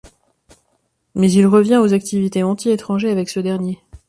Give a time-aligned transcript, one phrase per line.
[1.13, 3.77] Mais il revient aux activités anti-étrangers avec ce dernier.